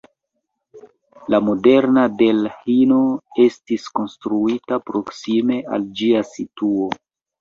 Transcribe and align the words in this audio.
La 1.33 1.39
moderna 1.49 2.05
Delhio 2.21 2.97
estis 3.45 3.87
konstruita 3.99 4.81
proksime 4.89 5.59
al 5.77 5.87
ĝia 6.01 6.25
situo. 6.35 6.91